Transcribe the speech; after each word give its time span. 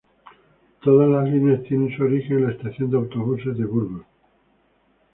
Todas 0.81 1.07
las 1.09 1.29
líneas 1.29 1.61
tienen 1.61 1.95
su 1.95 2.01
origen 2.05 2.39
en 2.39 2.45
la 2.47 2.51
Estación 2.53 2.89
de 2.89 2.97
Autobuses 2.97 3.55
de 3.55 3.65
Burgos. 3.65 4.07